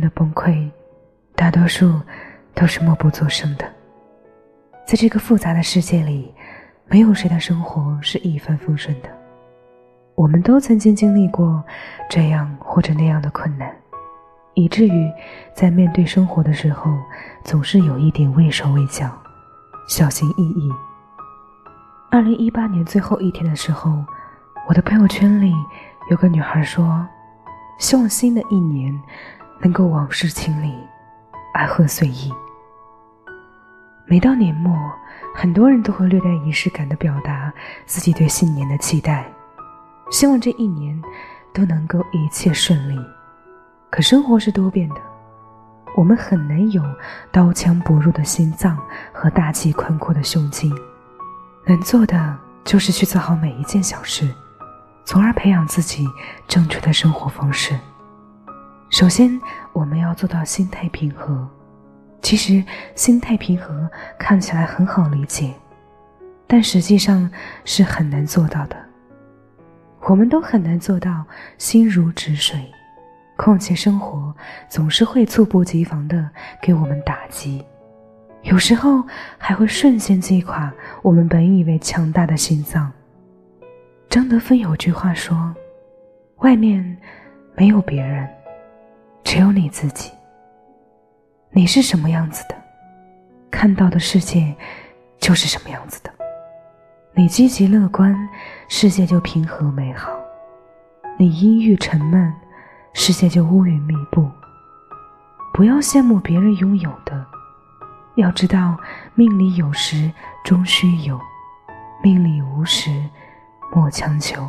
[0.00, 0.68] 的崩溃，
[1.36, 2.00] 大多数
[2.54, 3.64] 都是默不作声的。
[4.86, 6.34] 在这个复杂的世界里，
[6.86, 9.08] 没有谁的生活是一帆风顺的。
[10.16, 11.62] 我们都曾经经历过
[12.08, 13.74] 这样或者那样的困难，
[14.54, 15.10] 以至于
[15.54, 16.90] 在面对生活的时候，
[17.44, 19.10] 总是有一点畏手畏脚，
[19.86, 20.72] 小心翼翼。
[22.10, 24.04] 二零一八年最后一天的时候，
[24.68, 25.54] 我的朋友圈里
[26.10, 27.06] 有个女孩说
[27.78, 28.92] ：“希望新的一年。”
[29.62, 30.74] 能够往事清零，
[31.54, 32.32] 爱恨随意。
[34.06, 34.76] 每到年末，
[35.34, 37.52] 很多人都会略带仪式感的表达
[37.86, 39.30] 自己对新年的期待，
[40.10, 41.00] 希望这一年
[41.52, 42.98] 都能够一切顺利。
[43.90, 45.00] 可生活是多变的，
[45.96, 46.82] 我们很难有
[47.30, 48.78] 刀枪不入的心脏
[49.12, 50.74] 和大气宽阔的胸襟，
[51.66, 54.28] 能做的就是去做好每一件小事，
[55.04, 56.08] 从而培养自己
[56.48, 57.78] 正确的生活方式。
[58.90, 59.40] 首先，
[59.72, 61.48] 我们要做到心态平和。
[62.20, 62.62] 其实，
[62.96, 63.88] 心态平和
[64.18, 65.54] 看起来很好理解，
[66.48, 67.30] 但实际上
[67.64, 68.76] 是很难做到的。
[70.00, 71.24] 我们都很难做到
[71.56, 72.60] 心如止水，
[73.36, 74.34] 况且生活
[74.68, 76.28] 总是会猝不及防的
[76.60, 77.64] 给我们打击，
[78.42, 79.04] 有时候
[79.38, 82.90] 还会瞬间击垮我们本以为强大的心脏。
[84.08, 85.54] 张德芬有句话说
[86.42, 86.98] ：“外面
[87.54, 88.28] 没有别人。”
[89.24, 90.10] 只有你自己。
[91.50, 92.54] 你是什么样子的，
[93.50, 94.54] 看到的世界
[95.18, 96.10] 就是什么样子的。
[97.12, 98.16] 你积极乐观，
[98.68, 100.12] 世界就平和美好；
[101.18, 102.32] 你阴郁沉闷，
[102.92, 104.30] 世界就乌云密布。
[105.52, 107.26] 不要羡慕别人拥有的，
[108.14, 108.78] 要知道
[109.14, 110.10] 命里有时
[110.44, 111.20] 终须有，
[112.02, 113.04] 命里无时
[113.72, 114.48] 莫强求。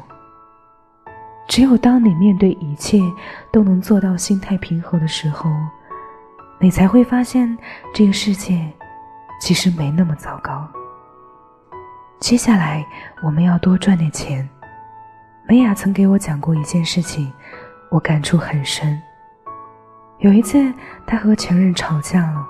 [1.47, 3.00] 只有当你面对一切
[3.52, 5.50] 都能做到心态平和的时候，
[6.59, 7.57] 你才会发现
[7.94, 8.66] 这个世界
[9.41, 10.68] 其实没那么糟糕。
[12.19, 12.85] 接下来
[13.22, 14.47] 我们要多赚点钱。
[15.47, 17.34] 美雅曾给我讲过一件事情，
[17.90, 19.02] 我感触很深。
[20.19, 20.72] 有一次，
[21.06, 22.47] 她和前任吵架了，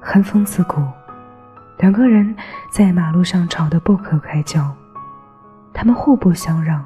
[0.00, 0.82] 寒风刺骨，
[1.78, 2.36] 两个人
[2.70, 4.70] 在马路上吵得不可开交，
[5.72, 6.84] 他们互不相让。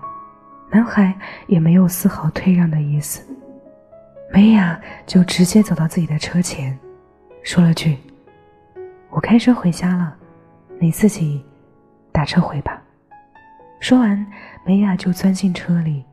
[0.75, 3.25] 男孩也没有丝毫退让的意思，
[4.33, 4.77] 梅雅
[5.07, 6.77] 就直接走到自己的车前，
[7.45, 7.97] 说了句
[9.09, 10.17] ：“我开车回家了，
[10.81, 11.47] 你自己
[12.11, 12.83] 打车回吧。”
[13.79, 14.27] 说完，
[14.67, 16.05] 梅雅就钻进车里，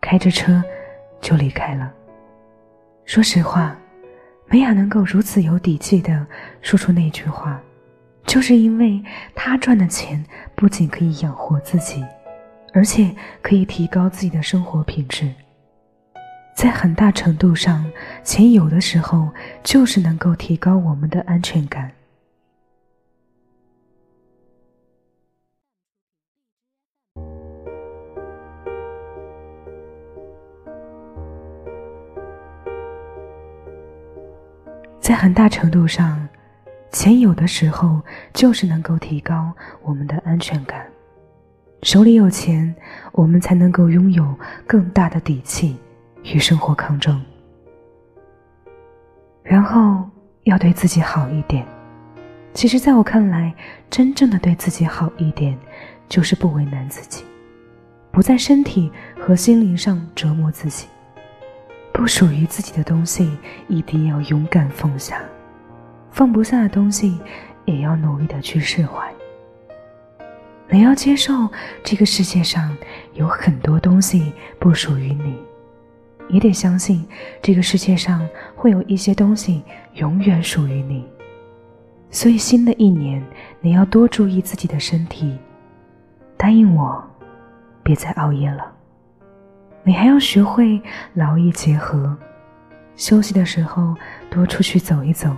[0.00, 0.62] 开着车
[1.20, 1.92] 就离开了。
[3.04, 3.76] 说实话，
[4.46, 6.24] 梅雅能够如此有底气的
[6.62, 7.60] 说出那句话，
[8.24, 9.02] 就是因为
[9.34, 10.24] 她赚的钱
[10.54, 12.04] 不仅可以养活自己。
[12.72, 15.32] 而且可以提高自己的生活品质。
[16.54, 17.90] 在很大程度上，
[18.22, 19.28] 钱有的时候
[19.62, 21.90] 就是能够提高我们的安全感。
[35.00, 36.28] 在很大程度上，
[36.92, 38.00] 钱有的时候
[38.32, 39.52] 就是能够提高
[39.82, 40.86] 我们的安全感。
[41.82, 42.74] 手里有钱，
[43.12, 44.34] 我们才能够拥有
[44.66, 45.76] 更大的底气
[46.24, 47.20] 与生活抗争。
[49.42, 50.04] 然后
[50.44, 51.66] 要对自己好一点。
[52.52, 53.54] 其实，在我看来，
[53.88, 55.58] 真正的对自己好一点，
[56.06, 57.24] 就是不为难自己，
[58.12, 60.86] 不在身体和心灵上折磨自己。
[61.94, 63.36] 不属于自己的东西，
[63.68, 65.16] 一定要勇敢放下；
[66.10, 67.18] 放不下的东西，
[67.64, 69.09] 也要努力的去释怀。
[70.72, 71.48] 你要接受
[71.82, 72.76] 这个世界上
[73.14, 75.36] 有很多东西不属于你，
[76.28, 77.04] 也得相信
[77.42, 79.64] 这个世界上会有一些东西
[79.94, 81.04] 永远属于你。
[82.08, 83.20] 所以新的一年，
[83.60, 85.36] 你要多注意自己的身体，
[86.36, 87.02] 答应我，
[87.82, 88.72] 别再熬夜了。
[89.82, 90.80] 你还要学会
[91.14, 92.16] 劳逸结合，
[92.94, 93.96] 休息的时候
[94.30, 95.36] 多出去走一走，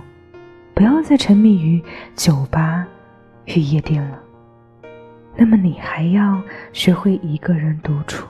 [0.75, 1.83] 不要再沉迷于
[2.15, 2.85] 酒吧
[3.45, 4.19] 与夜店了。
[5.35, 6.41] 那么你还要
[6.71, 8.27] 学会一个人独处。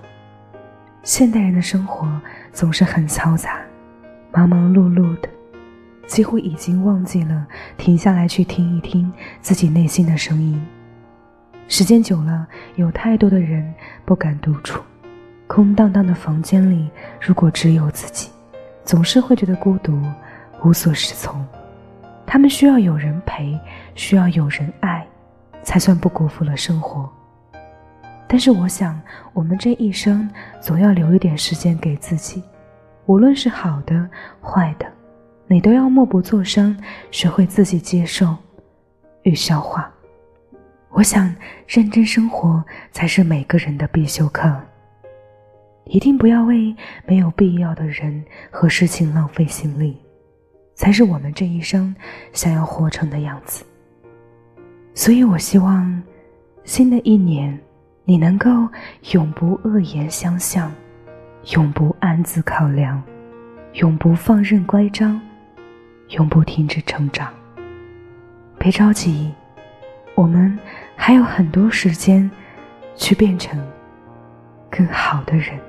[1.03, 2.07] 现代人的生活
[2.51, 3.59] 总是很嘈杂，
[4.31, 5.27] 忙忙碌碌的，
[6.07, 7.45] 几乎已经忘记了
[7.77, 9.11] 停下来去听一听
[9.41, 10.65] 自己内心的声音。
[11.67, 13.73] 时间久了，有太多的人
[14.06, 14.81] 不敢独处，
[15.47, 16.89] 空荡荡的房间里，
[17.19, 18.29] 如果只有自己，
[18.85, 20.01] 总是会觉得孤独，
[20.63, 21.45] 无所适从。
[22.25, 23.59] 他们需要有人陪，
[23.94, 25.02] 需要有人爱。
[25.73, 27.11] 才算不辜负了生活。
[28.27, 29.01] 但是我想，
[29.33, 30.29] 我们这一生
[30.61, 32.43] 总要留一点时间给自己，
[33.07, 34.07] 无论是好的、
[34.39, 34.85] 坏的，
[35.47, 36.77] 你都要默不作声，
[37.09, 38.37] 学会自己接受
[39.23, 39.91] 与消化。
[40.91, 41.35] 我想，
[41.67, 44.55] 认真生活才是每个人的必修课。
[45.85, 46.75] 一定不要为
[47.07, 49.99] 没有必要的人和事情浪费心力，
[50.75, 51.95] 才是我们这一生
[52.31, 53.65] 想要活成的样子。
[54.95, 56.01] 所以我希望，
[56.63, 57.60] 新的一年，
[58.06, 58.50] 你能够
[59.12, 60.72] 永不恶言相向，
[61.56, 63.01] 永不暗自考量，
[63.74, 65.19] 永不放任乖张，
[66.10, 67.34] 永不停止成长。
[68.60, 69.34] 别着急，
[70.13, 70.57] 我们
[70.95, 72.30] 还有很多时间，
[72.95, 73.60] 去变成
[74.69, 75.60] 更好的人。